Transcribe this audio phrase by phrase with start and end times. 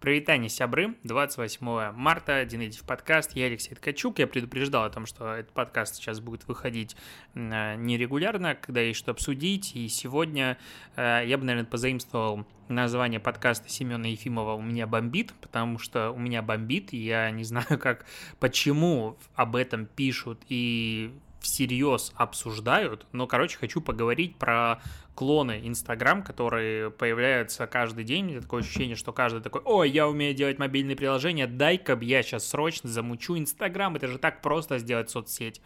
[0.00, 5.52] Привитание, сябры, 28 марта, Динейтив подкаст, я Алексей Ткачук, я предупреждал о том, что этот
[5.52, 6.96] подкаст сейчас будет выходить
[7.34, 10.56] нерегулярно, когда есть что обсудить, и сегодня
[10.96, 16.18] э, я бы, наверное, позаимствовал название подкаста Семена Ефимова «У меня бомбит», потому что у
[16.18, 18.06] меня бомбит, я не знаю, как,
[18.38, 24.80] почему об этом пишут и всерьез обсуждают, но, короче, хочу поговорить про
[25.14, 28.40] клоны Инстаграм, которые появляются каждый день.
[28.40, 32.88] Такое ощущение, что каждый такой, ой, я умею делать мобильные приложения, дай-ка я сейчас срочно
[32.88, 35.60] замучу Инстаграм, это же так просто сделать соцсеть.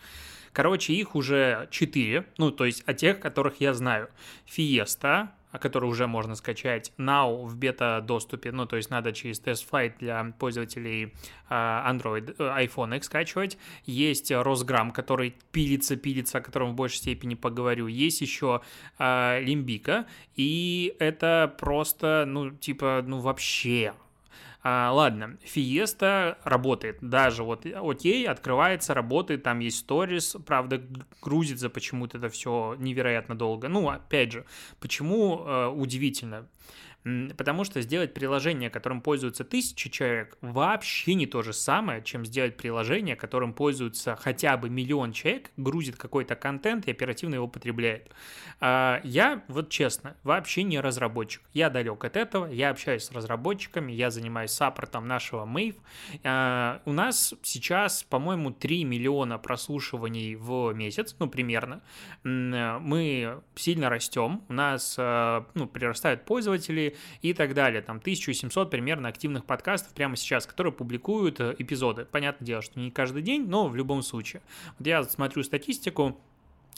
[0.53, 4.09] Короче, их уже четыре, ну, то есть о тех, которых я знаю.
[4.47, 10.35] Фиеста, который уже можно скачать now в бета-доступе, ну, то есть надо через TestFlight для
[10.39, 11.15] пользователей
[11.49, 13.59] а, Android, э, iPhone их скачивать.
[13.85, 17.87] Есть Росграм, который пилится, пилится, о котором в большей степени поговорю.
[17.87, 18.63] Есть еще
[18.99, 23.95] Лимбика, и это просто, ну, типа, ну, вообще
[24.67, 30.83] а, ладно, Фиеста работает, даже вот окей, открывается, работает, там есть сторис, правда,
[31.21, 33.69] грузится почему-то это все невероятно долго.
[33.69, 34.47] Ну, опять же,
[34.81, 36.49] почему э, удивительно?
[37.05, 42.57] Потому что сделать приложение, которым пользуются тысячи человек, вообще не то же самое, чем сделать
[42.57, 48.11] приложение, которым пользуются хотя бы миллион человек, грузит какой-то контент и оперативно его потребляет.
[48.59, 51.43] А, я, вот честно, вообще не разработчик.
[51.53, 55.77] Я далек от этого, я общаюсь с разработчиками, я занимаюсь саппортом нашего Mave.
[56.23, 61.83] А, у нас сейчас, по-моему, 3 миллиона прослушиваний в месяц, ну, примерно.
[62.23, 67.83] Мы сильно растем, у нас а, ну, прирастают пользователи, и так далее.
[67.83, 72.05] Там 1700 примерно активных подкастов прямо сейчас, которые публикуют э, эпизоды.
[72.05, 74.43] Понятное дело, что не каждый день, но в любом случае.
[74.79, 76.19] Вот я смотрю статистику,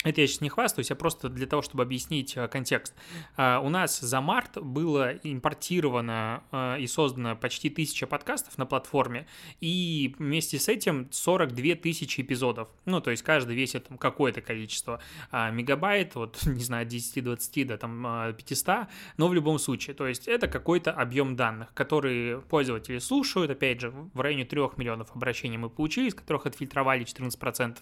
[0.03, 2.93] это я сейчас не хвастаюсь, а просто для того, чтобы объяснить э, контекст.
[3.35, 9.27] А, у нас за март было импортировано э, и создано почти тысяча подкастов на платформе,
[9.59, 12.69] и вместе с этим 42 тысячи эпизодов.
[12.85, 17.77] Ну, то есть каждый весит какое-то количество а, мегабайт, вот, не знаю, от 10-20 до
[17.77, 18.87] там 500, а,
[19.17, 23.89] но в любом случае, то есть это какой-то объем данных, которые пользователи слушают, опять же,
[23.89, 27.77] в районе 3 миллионов обращений мы получили, из которых отфильтровали 14%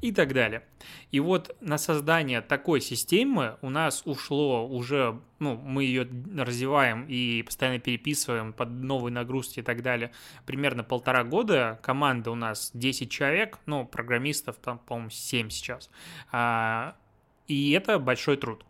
[0.00, 0.64] и так далее.
[1.12, 7.42] И вот на создание такой системы у нас ушло уже, ну, мы ее развиваем и
[7.42, 10.12] постоянно переписываем под новые нагрузки и так далее,
[10.46, 11.78] примерно полтора года.
[11.82, 15.90] Команда у нас 10 человек, ну, программистов там, по-моему, 7 сейчас.
[16.32, 16.96] А,
[17.46, 18.64] и это большой труд.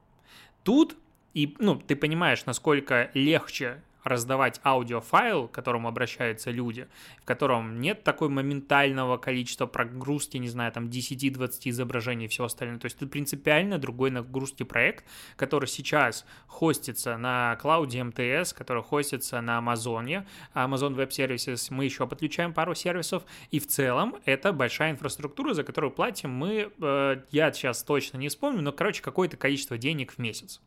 [0.64, 0.96] Тут
[1.34, 6.88] и, ну, ты понимаешь, насколько легче раздавать аудиофайл, к которому обращаются люди,
[7.22, 12.78] в котором нет такой моментального количества прогрузки, не знаю, там 10-20 изображений и все остальное.
[12.78, 15.04] То есть это принципиально другой нагрузки проект,
[15.36, 22.06] который сейчас хостится на клауде МТС, который хостится на Амазоне, Amazon Web Services, мы еще
[22.06, 27.52] подключаем пару сервисов, и в целом это большая инфраструктура, за которую платим мы, э, я
[27.52, 30.60] сейчас точно не вспомню, но, короче, какое-то количество денег в месяц.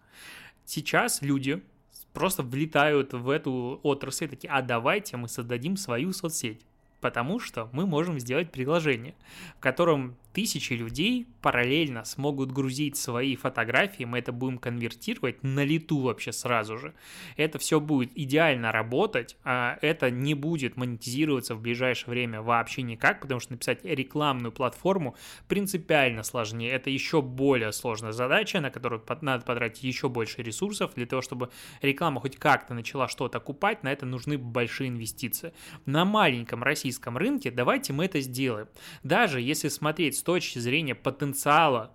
[0.66, 1.62] Сейчас люди
[2.14, 6.66] просто влетают в эту отрасль, такие, а давайте мы создадим свою соцсеть
[7.04, 9.14] потому что мы можем сделать приложение,
[9.58, 16.00] в котором тысячи людей параллельно смогут грузить свои фотографии, мы это будем конвертировать на лету
[16.00, 16.94] вообще сразу же.
[17.38, 23.22] Это все будет идеально работать, а это не будет монетизироваться в ближайшее время вообще никак,
[23.22, 25.16] потому что написать рекламную платформу
[25.48, 26.72] принципиально сложнее.
[26.72, 31.50] Это еще более сложная задача, на которую надо потратить еще больше ресурсов для того, чтобы
[31.82, 35.54] реклама хоть как-то начала что-то окупать, на это нужны большие инвестиции.
[35.86, 38.68] На маленьком российском рынке давайте мы это сделаем.
[39.04, 41.92] Даже если смотреть с точки зрения потенциала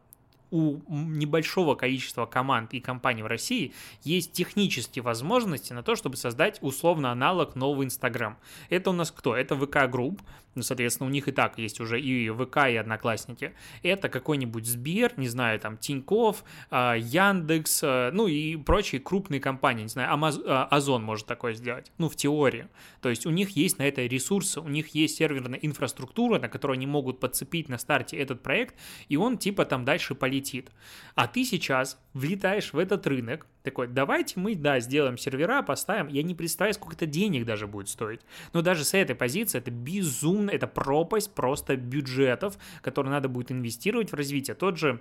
[0.51, 3.73] у небольшого количества команд и компаний в России
[4.03, 8.39] есть технические возможности на то, чтобы создать условно аналог нового Инстаграм.
[8.71, 9.37] Это у нас кто?
[9.37, 10.23] Это ВК Групп,
[10.59, 13.53] ну, соответственно, у них и так есть уже и ВК, и Одноклассники.
[13.85, 19.85] Это какой-нибудь Сбер, не знаю, там, Тиньков, а, Яндекс, а, ну и прочие крупные компании,
[19.85, 20.41] не знаю, Амаз...
[20.45, 22.67] А, Озон может такое сделать, ну, в теории.
[23.01, 26.75] То есть у них есть на это ресурсы, у них есть серверная инфраструктура, на которую
[26.75, 28.75] они могут подцепить на старте этот проект,
[29.09, 30.71] и он типа там дальше полетит.
[31.15, 36.23] А ты сейчас влетаешь в этот рынок, такой, давайте мы, да, сделаем сервера, поставим, я
[36.23, 38.21] не представляю, сколько это денег даже будет стоить.
[38.53, 44.13] Но даже с этой позиции это безумно, это пропасть просто бюджетов, которые надо будет инвестировать
[44.13, 44.55] в развитие.
[44.55, 45.01] Тот же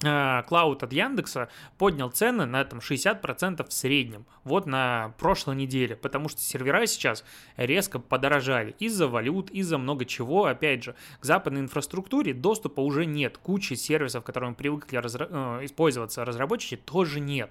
[0.00, 6.28] Клауд от Яндекса поднял цены на там 60% в среднем, вот на прошлой неделе, потому
[6.28, 7.24] что сервера сейчас
[7.56, 13.38] резко подорожали из-за валют, из-за много чего, опять же, к западной инфраструктуре доступа уже нет,
[13.38, 15.26] кучи сервисов, которыми привыкли разра...
[15.28, 17.50] Э, использоваться разработчики, тоже нет,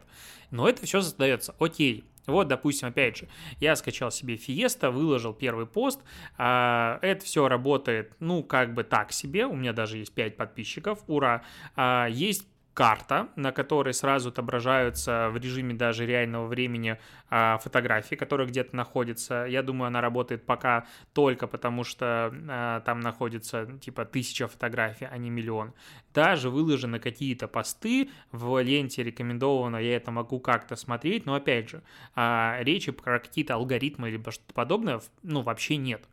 [0.49, 3.27] но это все создается, окей, Вот, допустим, опять же,
[3.59, 6.01] я скачал себе Fiesta, выложил первый пост,
[6.37, 10.99] а, это все работает, ну, как бы так себе, у меня даже есть 5 подписчиков,
[11.07, 11.43] ура,
[11.75, 12.47] а, есть
[12.77, 19.47] карта, на которой сразу отображаются в режиме даже реального времени а, фотографии, которые где-то находятся.
[19.49, 25.17] Я думаю, она работает пока только потому, что а, там находится типа тысяча фотографий, а
[25.17, 25.73] не миллион.
[26.13, 31.81] Даже выложены какие-то посты в ленте рекомендовано, я это могу как-то смотреть, но опять же,
[32.13, 36.07] а, речи про какие-то алгоритмы или что-то подобное, ну, вообще нет.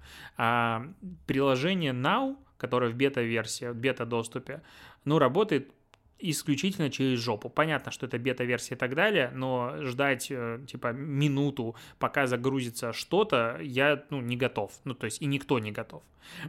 [1.26, 4.62] Приложение Now, которое в бета-версии, в бета-доступе,
[5.04, 5.70] ну, работает
[6.30, 7.48] исключительно через жопу.
[7.48, 13.58] Понятно, что это бета-версия и так далее, но ждать, э, типа, минуту, пока загрузится что-то,
[13.60, 14.72] я, ну, не готов.
[14.84, 16.02] Ну, то есть и никто не готов.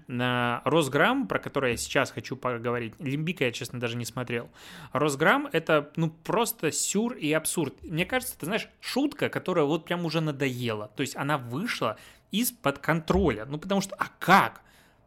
[0.08, 4.50] На Росграмм, про который я сейчас хочу поговорить, Лимбика я, честно, даже не смотрел.
[4.94, 7.76] Росграмм— это, ну, просто сюр и абсурд.
[7.84, 10.92] Мне кажется, ты знаешь, шутка, которая вот прям уже надоела.
[10.96, 11.98] То есть она вышла
[12.32, 13.46] из-под контроля.
[13.46, 14.62] Ну, потому что, а как?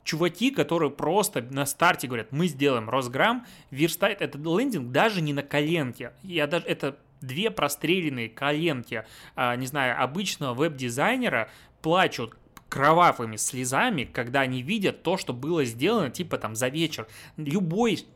[0.09, 5.43] Чуваки, которые просто на старте говорят, мы сделаем Росграмм, верстает этот лендинг даже не на
[5.43, 6.13] коленке.
[6.23, 9.05] Я даже, это две простреленные коленки,
[9.37, 11.51] а, не знаю, обычного веб-дизайнера
[11.83, 12.39] плачут
[12.71, 17.07] кровавыми слезами, когда они видят то, что было сделано, типа там за вечер.
[17.37, 18.07] Любой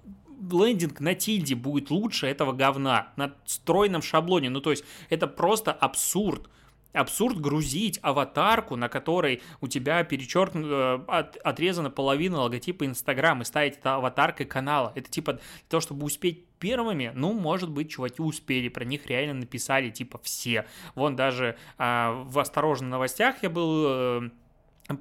[0.50, 4.48] лендинг на тильде будет лучше этого говна, на стройном шаблоне.
[4.48, 6.48] Ну, то есть, это просто абсурд
[6.92, 13.44] абсурд грузить аватарку, на которой у тебя перечеркнута, э, от, отрезана половина логотипа Инстаграм и
[13.44, 14.92] ставить это аватаркой канала.
[14.94, 19.90] Это типа то, чтобы успеть первыми, ну, может быть, чуваки успели, про них реально написали,
[19.90, 20.66] типа, все.
[20.94, 24.30] Вон даже а, в «Осторожно новостях» я был э,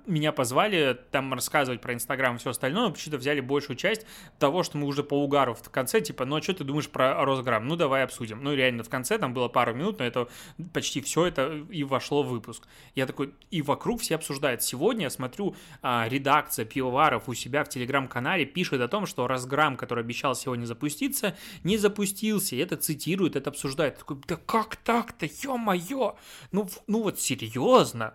[0.06, 4.06] меня позвали там рассказывать про Инстаграм и все остальное, почему-то взяли большую часть
[4.40, 7.26] того, что мы уже по угару в конце, типа, ну а что ты думаешь про
[7.26, 7.68] Росграм?
[7.68, 8.44] Ну давай обсудим.
[8.44, 10.28] Ну реально в конце там было пару минут, но это
[10.74, 12.68] почти все это и вошло в выпуск.
[12.96, 14.62] Я такой, и вокруг все обсуждают.
[14.62, 19.78] Сегодня я смотрю, а, редакция пивоваров у себя в Телеграм-канале пишет о том, что Росграм,
[19.78, 22.56] который обещал сегодня запуститься, не запустился.
[22.56, 23.98] И это цитирует, это обсуждает.
[23.98, 26.16] Такой, да как так-то, ё-моё?
[26.52, 28.14] Ну, ну вот серьезно?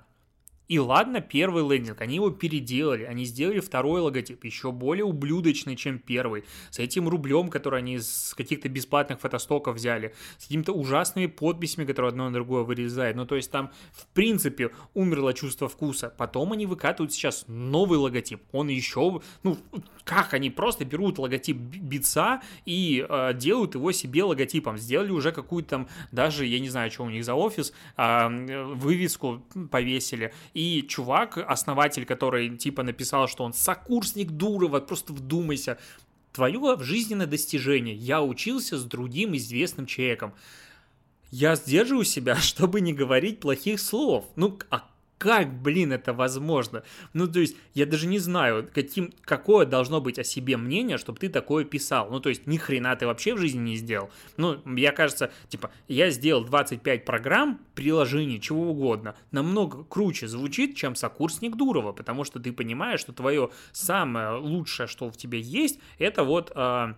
[0.68, 5.98] И ладно, первый лендинг, они его переделали, они сделали второй логотип, еще более ублюдочный, чем
[5.98, 11.84] первый, с этим рублем, который они из каких-то бесплатных фотостоков взяли, с какими-то ужасными подписями,
[11.84, 13.16] которые одно на другое вырезают.
[13.16, 16.12] Ну, то есть там, в принципе, умерло чувство вкуса.
[16.16, 18.42] Потом они выкатывают сейчас новый логотип.
[18.52, 19.58] Он еще, ну,
[20.04, 24.78] как они просто берут логотип бица и э, делают его себе логотипом.
[24.78, 29.42] Сделали уже какую-то там, даже, я не знаю, что у них за офис, э, вывеску
[29.70, 35.78] повесили и чувак, основатель, который типа написал, что он сокурсник Дурова, просто вдумайся,
[36.32, 37.94] твое жизненное достижение.
[37.94, 40.32] Я учился с другим известным человеком.
[41.30, 44.24] Я сдерживаю себя, чтобы не говорить плохих слов.
[44.34, 44.88] Ну, а
[45.18, 46.82] как, блин, это возможно?
[47.14, 51.18] Ну, то есть, я даже не знаю, каким, какое должно быть о себе мнение, чтобы
[51.18, 52.10] ты такое писал.
[52.10, 54.10] Ну, то есть, ни хрена ты вообще в жизни не сделал.
[54.36, 59.14] Ну, я кажется, типа, я сделал 25 программ, приложений, чего угодно.
[59.30, 65.10] Намного круче звучит, чем сокурсник Дурова, потому что ты понимаешь, что твое самое лучшее, что
[65.10, 66.52] в тебе есть, это вот...
[66.54, 66.94] Э,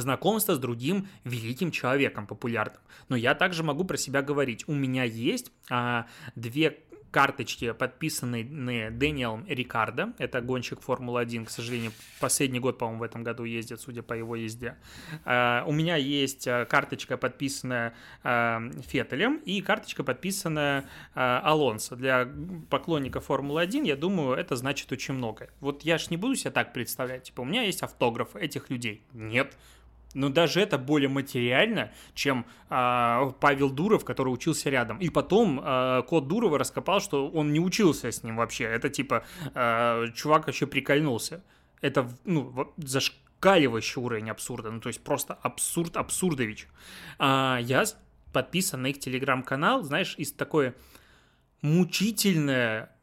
[0.00, 2.80] знакомство с другим великим человеком популярным.
[3.08, 4.64] Но я также могу про себя говорить.
[4.66, 6.70] У меня есть а, две
[7.14, 10.14] карточки, подписанные Дэниелом Рикардо.
[10.18, 14.34] Это гонщик Формулы-1, к сожалению, последний год, по-моему, в этом году ездит, судя по его
[14.34, 14.76] езде.
[15.24, 17.94] Uh, у меня есть э, карточка, подписанная
[18.24, 21.94] uh, Феттелем, и карточка, подписанная Алонсо.
[21.94, 22.28] Для
[22.68, 25.50] поклонников Формулы-1, я думаю, это значит очень много.
[25.60, 27.22] Вот я ж не буду себя так представлять.
[27.22, 29.04] Типа, у меня есть автограф этих людей.
[29.12, 29.56] Нет,
[30.14, 34.98] но даже это более материально, чем э, Павел Дуров, который учился рядом.
[34.98, 38.64] И потом э, Код Дурова раскопал, что он не учился с ним вообще.
[38.64, 41.42] Это типа э, чувак вообще прикольнулся.
[41.80, 44.70] Это ну, зашкаливающий уровень абсурда.
[44.70, 46.68] Ну, то есть просто абсурд абсурдович.
[47.18, 47.84] А, я
[48.32, 50.74] подписан на их телеграм-канал, знаешь, из такое
[51.60, 52.93] мучительное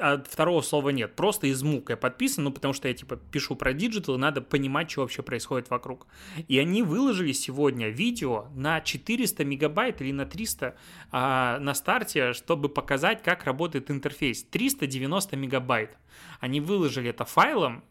[0.00, 3.56] а второго слова нет, просто из мук я подписан, ну, потому что я, типа, пишу
[3.56, 6.06] про digital, и надо понимать, что вообще происходит вокруг.
[6.48, 10.76] И они выложили сегодня видео на 400 мегабайт или на 300
[11.12, 14.42] а, на старте, чтобы показать, как работает интерфейс.
[14.44, 15.96] 390 мегабайт.
[16.40, 17.84] Они выложили это файлом,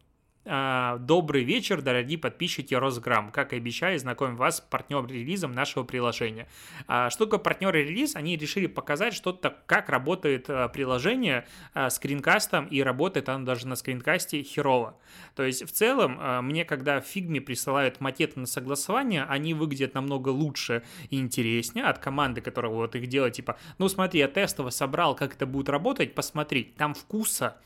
[0.50, 3.32] добрый вечер, дорогие подписчики Росграм.
[3.32, 6.48] Как и обещали, знакомим вас с партнер-релизом нашего приложения.
[6.88, 8.16] А, что такое партнер-релиз?
[8.16, 11.46] Они решили показать что-то, как работает а, приложение
[11.90, 14.98] скринкастом, и работает оно даже на скринкасте херово.
[15.36, 20.30] То есть, в целом, мне, когда в фигме присылают макеты на согласование, они выглядят намного
[20.30, 25.16] лучше и интереснее от команды, которая вот их делает, типа, ну смотри, я тестово собрал,
[25.16, 27.58] как это будет работать, посмотри, там вкуса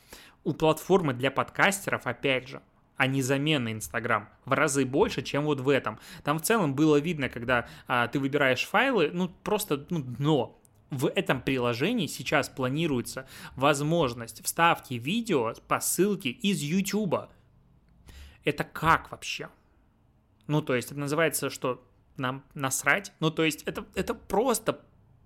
[0.44, 2.60] у платформы для подкастеров, опять же,
[2.96, 5.98] а не замена Инстаграм в разы больше, чем вот в этом.
[6.22, 10.60] Там в целом было видно, когда а, ты выбираешь файлы, ну просто ну, дно.
[10.90, 17.30] В этом приложении сейчас планируется возможность вставки видео по ссылке из YouTube.
[18.44, 19.48] Это как вообще?
[20.46, 21.82] Ну, то есть это называется, что
[22.16, 23.12] нам насрать?
[23.18, 24.84] Ну, то есть это, это просто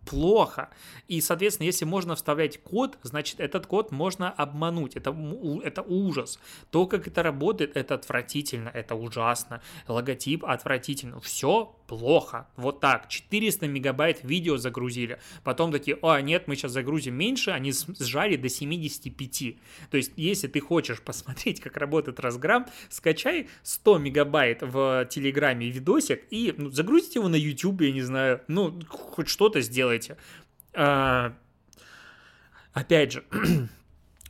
[0.08, 0.70] плохо.
[1.06, 4.96] И, соответственно, если можно вставлять код, значит, этот код можно обмануть.
[4.96, 5.14] Это,
[5.64, 6.38] это ужас.
[6.70, 9.60] То, как это работает, это отвратительно, это ужасно.
[9.86, 11.20] Логотип отвратительно.
[11.20, 12.46] Все плохо.
[12.56, 13.08] Вот так.
[13.08, 15.18] 400 мегабайт видео загрузили.
[15.44, 17.50] Потом такие, о, нет, мы сейчас загрузим меньше.
[17.50, 19.56] Они сжали до 75.
[19.90, 26.24] То есть, если ты хочешь посмотреть, как работает разграм, скачай 100 мегабайт в Телеграме видосик
[26.30, 28.40] и ну, загрузите его на YouTube, я не знаю.
[28.48, 29.97] Ну, хоть что-то сделайте.
[30.74, 31.34] А,
[32.72, 33.24] опять же,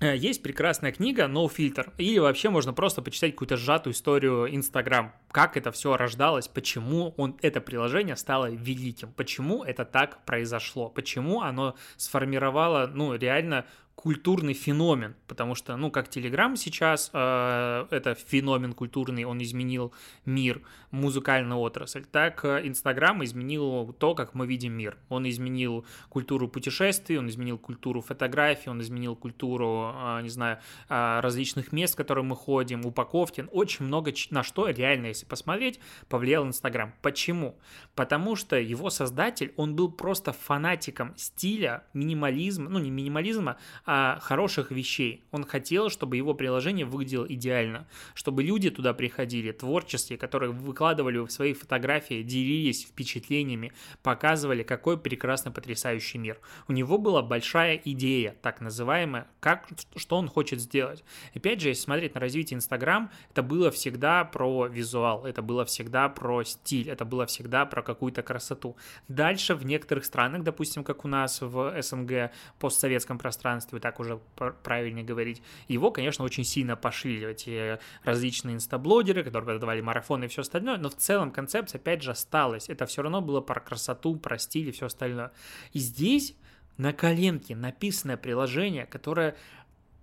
[0.01, 5.13] Э, есть прекрасная книга No Filter, или вообще можно просто почитать какую-то сжатую историю Instagram,
[5.33, 11.43] как это все рождалось, почему он, это приложение стало великим, почему это так произошло, почему
[11.43, 13.67] оно сформировало, ну, реально
[13.99, 19.93] культурный феномен, потому что, ну, как Телеграм сейчас, э, это феномен культурный, он изменил
[20.25, 20.63] мир,
[20.93, 24.97] музыкальную отрасль, так э, Инстаграм изменил то, как мы видим мир.
[25.09, 31.21] Он изменил культуру путешествий, он изменил культуру фотографий, он изменил культуру, э, не знаю, э,
[31.21, 36.47] различных мест, в которые мы ходим, упаковки, очень много на что реально, если посмотреть, повлиял
[36.47, 36.95] Инстаграм.
[37.03, 37.59] Почему?
[37.97, 43.57] Потому что его создатель, он был просто фанатиком стиля, минимализма, ну, не минимализма,
[43.91, 45.25] а хороших вещей.
[45.31, 51.31] Он хотел, чтобы его приложение выглядело идеально, чтобы люди туда приходили, творческие, которые выкладывали в
[51.31, 56.39] свои фотографии, делились впечатлениями, показывали, какой прекрасный, потрясающий мир.
[56.69, 59.67] У него была большая идея, так называемая, как,
[59.97, 61.03] что он хочет сделать.
[61.35, 66.11] Опять же, если смотреть на развитие Инстаграм, это было всегда про визуал, это было всегда
[66.11, 68.77] про стиль, это было всегда про какую-то красоту.
[69.09, 74.21] Дальше в некоторых странах, допустим, как у нас в СНГ, постсоветском пространстве, бы так уже
[74.63, 80.43] правильнее говорить, его, конечно, очень сильно пошли эти различные инстаблогеры, которые продавали марафоны и все
[80.43, 82.69] остальное, но в целом концепция, опять же, осталась.
[82.69, 85.33] Это все равно было про красоту, про стиль и все остальное.
[85.73, 86.35] И здесь
[86.77, 89.37] на коленке написанное приложение, которое,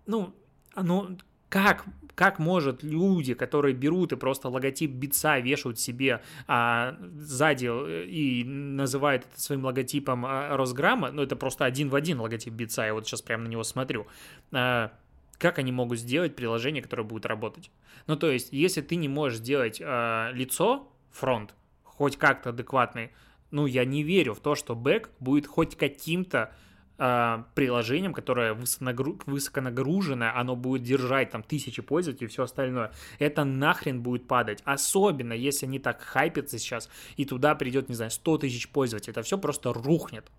[0.06, 0.36] ну,
[0.74, 1.18] оно
[1.56, 1.86] как,
[2.16, 8.44] как может люди, которые берут и просто логотип битса вешают себе а, сзади э, и
[8.44, 12.94] называют это своим логотипом а, Росграмма, ну это просто один в один логотип битса, я
[12.94, 14.06] вот сейчас прямо на него смотрю,
[14.52, 14.92] а,
[15.38, 17.72] как они могут сделать приложение, которое будет работать?
[18.06, 23.12] Ну то есть, если ты не можешь сделать а, лицо, фронт, хоть как-то адекватный,
[23.52, 26.54] ну я не верю в то, что бэк будет хоть каким-то
[26.98, 29.20] приложением, которое высоконагру...
[29.26, 32.92] высоконагруженное, оно будет держать там тысячи пользователей и все остальное.
[33.20, 34.62] Это нахрен будет падать.
[34.64, 39.12] Особенно, если они так хайпятся сейчас, и туда придет, не знаю, 100 тысяч пользователей.
[39.12, 40.32] Это все просто рухнет.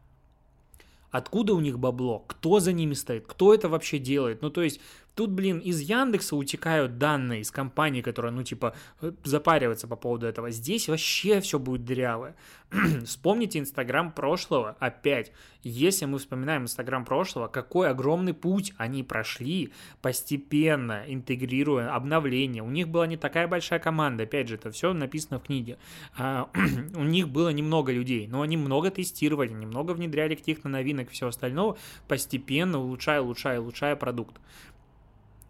[1.11, 2.21] Откуда у них бабло?
[2.27, 3.27] Кто за ними стоит?
[3.27, 4.43] Кто это вообще делает?
[4.43, 4.81] Ну, то есть,
[5.17, 10.27] Тут, блин, из Яндекса утекают данные из компании, которая, ну, типа, э, запаривается по поводу
[10.27, 10.51] этого.
[10.51, 12.37] Здесь вообще все будет дырявое.
[13.07, 15.33] Вспомните Инстаграм прошлого опять.
[15.63, 22.63] Если мы вспоминаем Инстаграм прошлого, какой огромный путь они прошли, постепенно интегрируя обновления.
[22.63, 25.79] У них была не такая большая команда, опять же, это все написано в книге.
[26.19, 26.51] А,
[26.95, 31.29] у них было немного людей, но они много тестировали, немного внедряли каких-то новинок и все
[31.29, 34.37] остальное, постепенно улучшая, улучшая, улучшая продукт.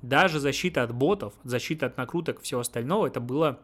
[0.08, 3.58] Даже защита от ботов, защита от накруток, всего остального, это было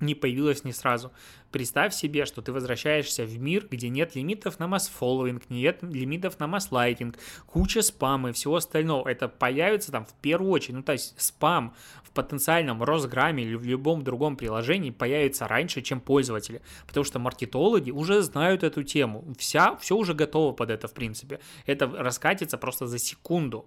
[0.00, 1.12] не появилось не сразу.
[1.50, 6.46] Представь себе, что ты возвращаешься в мир, где нет лимитов на масс-фолловинг, нет лимитов на
[6.46, 9.08] масс-лайкинг, куча спама и всего остального.
[9.08, 10.76] Это появится там в первую очередь.
[10.76, 16.00] Ну, то есть спам в потенциальном Росграме или в любом другом приложении появится раньше, чем
[16.00, 16.60] пользователи.
[16.86, 19.24] Потому что маркетологи уже знают эту тему.
[19.38, 21.40] Вся, все уже готово под это, в принципе.
[21.64, 23.66] Это раскатится просто за секунду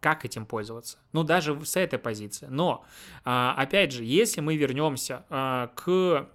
[0.00, 0.98] как этим пользоваться.
[1.12, 2.46] Ну, даже с этой позиции.
[2.50, 2.84] Но,
[3.24, 6.28] а, опять же, если мы вернемся а, к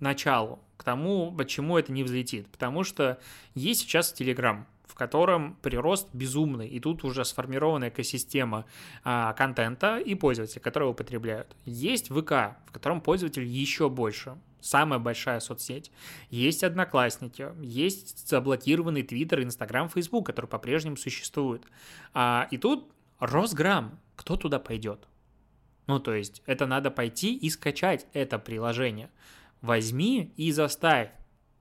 [0.00, 2.48] началу, к тому, почему это не взлетит.
[2.48, 3.18] Потому что
[3.54, 4.64] есть сейчас Telegram,
[4.98, 8.66] котором прирост безумный, и тут уже сформирована экосистема
[9.04, 11.56] а, контента и пользователей, которые его потребляют.
[11.64, 15.92] Есть ВК, в котором пользователей еще больше, самая большая соцсеть.
[16.30, 21.62] Есть Одноклассники, есть заблокированный Твиттер, Инстаграм, Фейсбук, который по-прежнему существует.
[22.12, 25.08] А, и тут Росграм, кто туда пойдет?
[25.86, 29.10] Ну, то есть, это надо пойти и скачать это приложение.
[29.60, 31.10] Возьми и заставь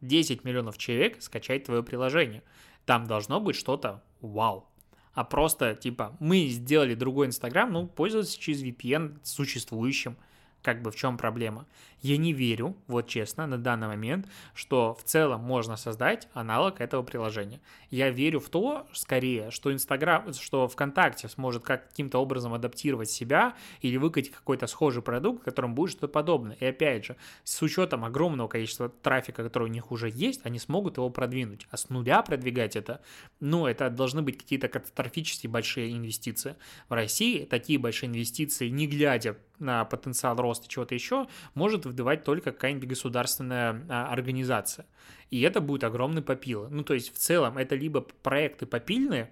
[0.01, 2.43] 10 миллионов человек скачать твое приложение.
[2.85, 4.69] Там должно быть что-то вау.
[5.13, 10.17] А просто, типа, мы сделали другой Инстаграм, ну, пользоваться через VPN существующим
[10.61, 11.65] как бы в чем проблема.
[12.01, 17.01] Я не верю, вот честно, на данный момент, что в целом можно создать аналог этого
[17.01, 17.59] приложения.
[17.89, 23.97] Я верю в то, скорее, что Инстаграм, что ВКонтакте сможет каким-то образом адаптировать себя или
[23.97, 26.55] выкатить какой-то схожий продукт, в котором будет что-то подобное.
[26.59, 30.97] И опять же, с учетом огромного количества трафика, который у них уже есть, они смогут
[30.97, 31.67] его продвинуть.
[31.71, 33.01] А с нуля продвигать это,
[33.39, 36.55] ну, это должны быть какие-то катастрофически большие инвестиции.
[36.89, 42.51] В России такие большие инвестиции, не глядя на потенциал роста чего-то еще, может выдавать только
[42.51, 44.85] какая-нибудь государственная а, организация.
[45.31, 46.69] И это будет огромный попил.
[46.69, 49.31] Ну, то есть, в целом, это либо проекты попильные,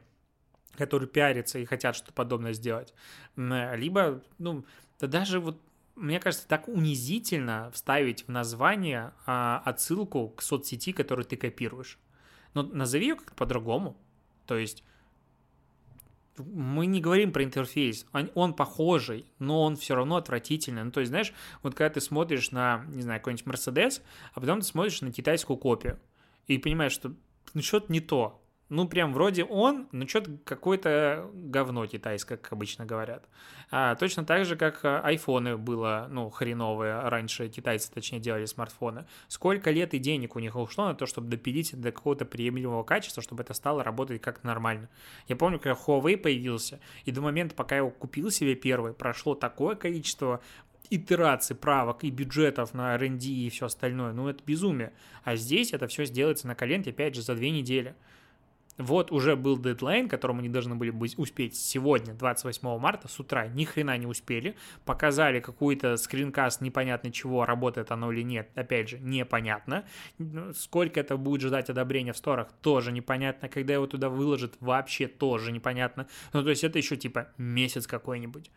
[0.76, 2.94] которые пиарятся и хотят что-то подобное сделать,
[3.38, 4.66] либо, ну,
[5.00, 5.62] да даже вот
[5.96, 11.98] мне кажется, так унизительно вставить в название а, отсылку к соцсети, которую ты копируешь.
[12.54, 13.96] Но назови ее как-то по-другому.
[14.46, 14.84] То есть
[16.38, 20.84] мы не говорим про интерфейс, он, он похожий, но он все равно отвратительный.
[20.84, 24.02] Ну, то есть, знаешь, вот когда ты смотришь на, не знаю, какой-нибудь Mercedes,
[24.34, 26.00] а потом ты смотришь на китайскую копию,
[26.48, 27.14] и понимаешь, что
[27.54, 32.86] ну что-то не то ну, прям вроде он, но что-то какое-то говно китайское, как обычно
[32.86, 33.28] говорят.
[33.70, 39.06] А, точно так же, как а, айфоны было, ну, хреновые, раньше китайцы, точнее, делали смартфоны.
[39.28, 43.22] Сколько лет и денег у них ушло на то, чтобы допилить до какого-то приемлемого качества,
[43.22, 44.90] чтобы это стало работать как нормально.
[45.28, 49.36] Я помню, когда Huawei появился, и до момента, пока я его купил себе первый, прошло
[49.36, 50.42] такое количество
[50.90, 54.94] итераций, правок и бюджетов на R&D и все остальное, ну это безумие.
[55.24, 57.96] А здесь это все сделается на коленке, опять же, за две недели.
[58.78, 63.48] Вот уже был дедлайн, которому они должны были быть, успеть сегодня, 28 марта, с утра,
[63.48, 64.56] ни хрена не успели.
[64.84, 69.86] Показали какой-то скринкаст непонятно чего, работает оно или нет, опять же, непонятно.
[70.54, 73.48] Сколько это будет ждать одобрения в сторах, тоже непонятно.
[73.48, 76.08] Когда его туда выложат, вообще тоже непонятно.
[76.34, 78.52] Ну, то есть это еще типа месяц какой-нибудь.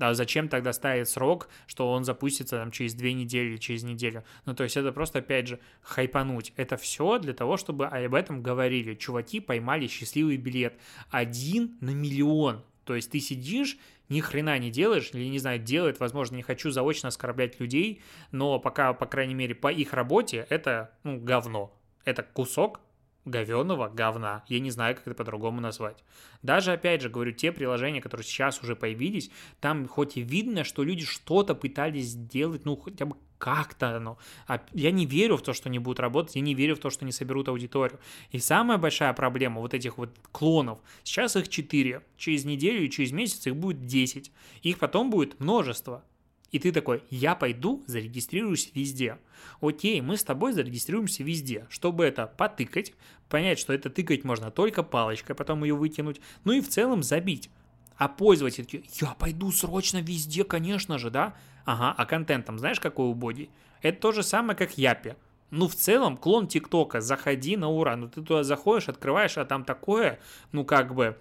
[0.00, 4.24] А зачем тогда ставить срок, что он запустится там через две недели через неделю?
[4.44, 6.52] Ну, то есть это просто, опять же, хайпануть.
[6.56, 8.94] Это все для того, чтобы об этом говорили.
[8.94, 10.74] Чуваки поймали счастливый билет.
[11.10, 12.62] Один на миллион.
[12.84, 13.76] То есть ты сидишь,
[14.08, 18.00] ни хрена не делаешь, или, не знаю, делает, возможно, не хочу заочно оскорблять людей,
[18.32, 21.74] но пока, по крайней мере, по их работе это, ну, говно.
[22.04, 22.80] Это кусок
[23.28, 24.44] говеного говна.
[24.48, 26.02] Я не знаю, как это по-другому назвать.
[26.42, 30.82] Даже, опять же, говорю, те приложения, которые сейчас уже появились, там хоть и видно, что
[30.82, 34.18] люди что-то пытались сделать, ну, хотя бы как-то оно.
[34.46, 36.90] А я не верю в то, что они будут работать, я не верю в то,
[36.90, 37.98] что они соберут аудиторию.
[38.30, 43.12] И самая большая проблема вот этих вот клонов, сейчас их 4, через неделю и через
[43.12, 46.04] месяц их будет 10, их потом будет множество.
[46.50, 49.18] И ты такой, я пойду, зарегистрируюсь везде.
[49.60, 52.94] Окей, мы с тобой зарегистрируемся везде, чтобы это потыкать,
[53.28, 57.50] понять, что это тыкать можно только палочкой, потом ее вытянуть, ну и в целом забить.
[57.96, 61.36] А пользователь такие, я пойду срочно везде, конечно же, да?
[61.64, 63.50] Ага, а контентом знаешь, какой убогий?
[63.82, 65.16] Это то же самое, как Япи.
[65.50, 67.96] Ну, в целом, клон ТикТока, заходи на ура.
[67.96, 70.20] Ну, ты туда заходишь, открываешь, а там такое,
[70.52, 71.18] ну, как бы,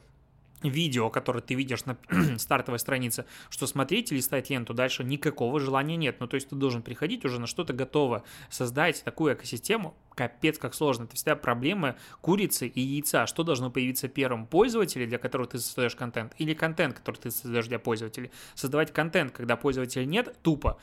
[0.63, 1.97] видео, которое ты видишь на
[2.37, 6.17] стартовой странице, что смотреть или листать ленту дальше никакого желания нет.
[6.19, 10.73] Ну, то есть ты должен приходить уже на что-то готово, создать такую экосистему, капец как
[10.73, 11.03] сложно.
[11.03, 13.27] Это всегда проблема курицы и яйца.
[13.27, 14.47] Что должно появиться первым?
[14.47, 18.31] Пользователи, для которых ты создаешь контент, или контент, который ты создаешь для пользователей?
[18.55, 20.79] Создавать контент, когда пользователя нет, тупо.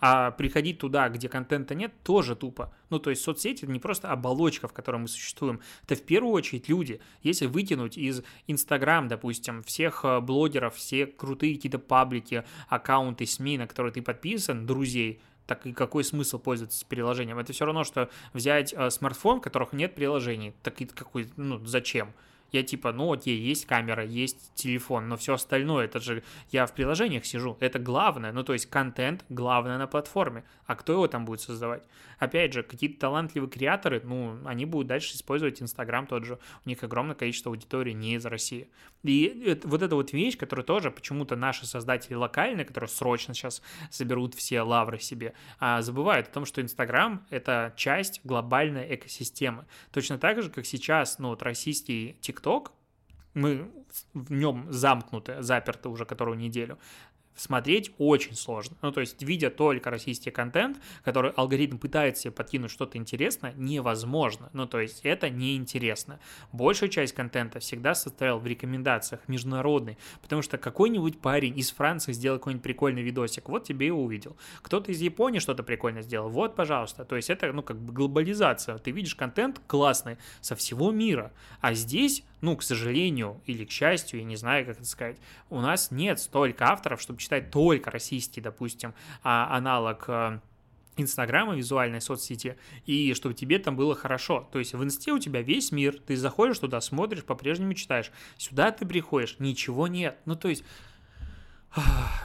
[0.00, 2.74] А приходить туда, где контента нет, тоже тупо.
[2.90, 5.60] Ну, то есть соцсети— это не просто оболочка, в которой мы существуем.
[5.84, 7.00] Это в первую очередь люди.
[7.22, 13.66] Если вытянуть из Инстаграм, допустим, всех э, блогеров, все крутые какие-то паблики, аккаунты, СМИ, на
[13.66, 17.38] которые ты подписан, друзей, так и какой смысл пользоваться приложением?
[17.38, 20.54] Это все равно, что взять э, смартфон, в которых нет приложений.
[20.62, 22.12] Так и какой, ну, зачем?
[22.54, 26.72] Я типа, ну окей, есть камера, есть телефон, но все остальное, это же я в
[26.72, 31.24] приложениях сижу, это главное, ну то есть контент главное на платформе, а кто его там
[31.24, 31.82] будет создавать?
[32.20, 36.84] Опять же, какие-то талантливые креаторы, ну, они будут дальше использовать Инстаграм тот же, у них
[36.84, 38.68] огромное количество аудитории не из России.
[39.04, 43.62] И это, вот эта вот вещь, которую тоже почему-то наши создатели локальные, которые срочно сейчас
[43.90, 49.66] соберут все лавры себе, а, забывают о том, что Инстаграм— это часть глобальной экосистемы.
[49.92, 52.72] Точно так же, как сейчас, ну, вот российский ТикТок,
[53.34, 53.68] мы
[54.14, 56.78] в нем замкнуты, заперты уже которую неделю
[57.36, 58.76] смотреть очень сложно.
[58.82, 64.50] Ну, то есть, видя только российский контент, который алгоритм пытается себе подкинуть что-то интересное, невозможно.
[64.52, 66.20] Ну, то есть, это неинтересно.
[66.52, 72.38] Большая часть контента всегда состояла в рекомендациях международной, потому что какой-нибудь парень из Франции сделал
[72.38, 74.36] какой-нибудь прикольный видосик, вот тебе и увидел.
[74.62, 77.04] Кто-то из Японии что-то прикольно сделал, вот, пожалуйста.
[77.04, 78.78] То есть, это, ну, как бы глобализация.
[78.78, 84.20] Ты видишь контент классный со всего мира, а здесь ну, к сожалению или к счастью,
[84.20, 85.16] я не знаю, как это сказать,
[85.48, 90.40] у нас нет столько авторов, чтобы читать только российский, допустим, а, аналог э,
[90.96, 92.56] Инстаграма, визуальной соцсети,
[92.86, 94.48] и чтобы тебе там было хорошо.
[94.52, 98.10] То есть в Инсте у тебя весь мир, ты заходишь туда, смотришь, по-прежнему читаешь.
[98.36, 100.18] Сюда ты приходишь, ничего нет.
[100.24, 100.64] Ну, то есть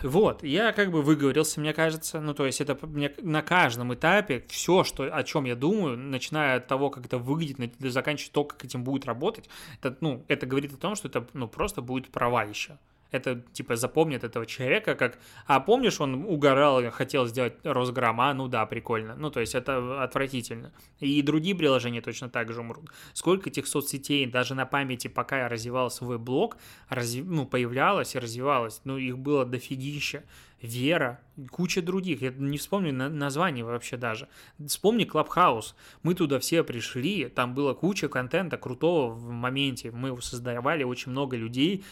[0.03, 2.21] вот, я как бы выговорился, мне кажется.
[2.21, 6.57] Ну, то есть это мне на каждом этапе все, что, о чем я думаю, начиная
[6.57, 9.49] от того, как это выглядит, заканчивая то, как этим будет работать,
[9.81, 12.77] это, ну, это говорит о том, что это ну, просто будет провалище
[13.11, 18.65] это, типа, запомнит этого человека, как, а помнишь, он угорал, хотел сделать Росграм, ну да,
[18.65, 19.15] прикольно.
[19.15, 20.71] Ну, то есть это отвратительно.
[20.99, 22.89] И другие приложения точно так же умрут.
[23.13, 26.57] Сколько этих соцсетей даже на памяти, пока я развивал свой блог,
[26.89, 27.23] разв...
[27.23, 30.23] ну, появлялось и развивалось, ну, их было дофигища.
[30.61, 32.21] Вера, куча других.
[32.21, 34.27] Я не вспомню на название вообще даже.
[34.65, 35.75] Вспомни Клабхаус.
[36.03, 39.91] Мы туда все пришли, там было куча контента крутого в моменте.
[39.91, 41.85] Мы его создавали, очень много людей.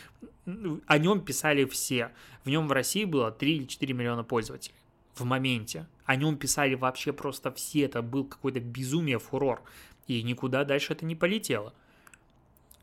[0.86, 2.12] О нем писали все.
[2.43, 4.75] В нем в России было 3 или 4 миллиона пользователей
[5.15, 5.88] в моменте.
[6.06, 7.82] О нем писали вообще просто все.
[7.82, 9.62] Это был какой-то безумие, фурор.
[10.08, 11.73] И никуда дальше это не полетело.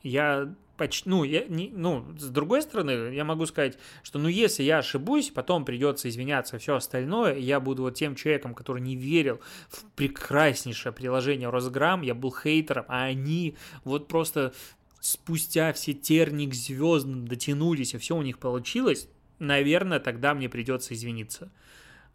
[0.02, 4.62] Я почти, ну, я, не, ну, с другой стороны, я могу сказать, что, ну, если
[4.62, 9.40] я ошибусь, потом придется извиняться, все остальное, я буду вот тем человеком, который не верил
[9.68, 14.52] в прекраснейшее приложение Росграм, я был хейтером, а они вот просто
[15.00, 19.08] спустя все терник звезд дотянулись, и все у них получилось,
[19.38, 21.50] наверное, тогда мне придется извиниться.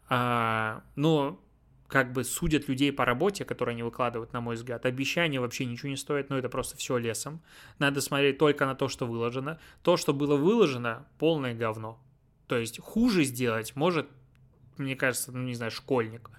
[0.08, 1.40] А, но
[1.90, 4.86] как бы судят людей по работе, которые они выкладывают, на мой взгляд.
[4.86, 7.42] Обещания вообще ничего не стоят, но это просто все лесом.
[7.78, 9.58] Надо смотреть только на то, что выложено.
[9.82, 12.00] То, что было выложено, полное говно.
[12.46, 14.08] То есть хуже сделать может,
[14.78, 16.30] мне кажется, ну не знаю, школьник.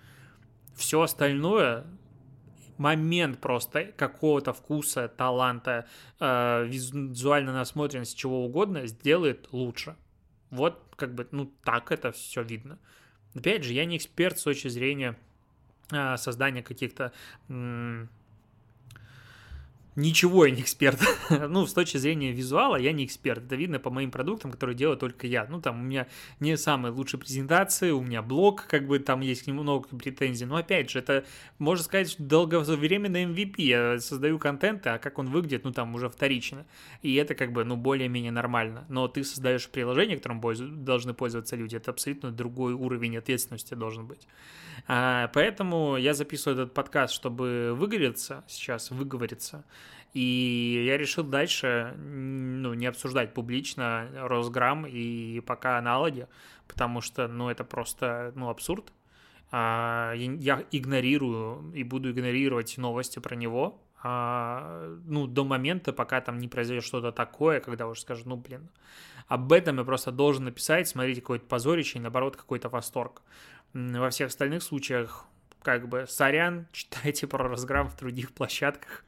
[0.76, 1.86] Все остальное
[2.78, 5.86] момент просто какого-то вкуса, таланта,
[6.20, 9.96] э, визуальной насмотренности, чего угодно, сделает лучше.
[10.50, 12.80] Вот как бы, ну так это все видно.
[13.36, 15.18] Опять же, я не эксперт с точки зрения
[15.92, 17.12] а, создания каких-то
[19.98, 21.00] Ничего я не эксперт.
[21.30, 23.44] ну, с точки зрения визуала я не эксперт.
[23.44, 25.46] Это видно по моим продуктам, которые делаю только я.
[25.50, 26.08] Ну, там у меня
[26.40, 30.46] не самые лучшие презентации, у меня блог, как бы там есть к нему много претензий.
[30.46, 31.26] Но опять же, это,
[31.60, 33.56] можно сказать, долговременный MVP.
[33.58, 36.66] Я создаю контент, а как он выглядит, ну, там уже вторично.
[37.02, 38.86] И это как бы, ну, более-менее нормально.
[38.88, 40.42] Но ты создаешь приложение, которым
[40.86, 41.76] должны пользоваться люди.
[41.76, 44.26] Это абсолютно другой уровень ответственности должен быть.
[44.88, 49.66] А, поэтому я записываю этот подкаст, чтобы выговориться сейчас, выговориться.
[50.14, 56.28] И я решил дальше ну, не обсуждать публично Росграм и пока аналоги,
[56.68, 58.92] потому что ну, это просто ну, абсурд.
[59.52, 66.40] А, я игнорирую и буду игнорировать новости про него, а, ну, до момента, пока там
[66.40, 68.70] не произойдет что-то такое, когда уже скажут, ну, блин,
[69.28, 73.22] об этом я просто должен написать, смотрите, какое-то позорище и, наоборот, какой-то восторг.
[73.74, 75.26] Во всех остальных случаях,
[75.62, 79.06] как бы, сорян, читайте про разграм в других площадках.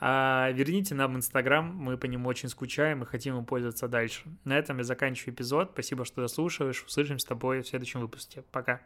[0.00, 4.22] А, верните нам Инстаграм, мы по нему очень скучаем и хотим им пользоваться дальше.
[4.44, 5.70] На этом я заканчиваю эпизод.
[5.72, 6.84] Спасибо, что дослушиваешь.
[6.84, 8.42] Услышимся с тобой в следующем выпуске.
[8.52, 8.80] Пока.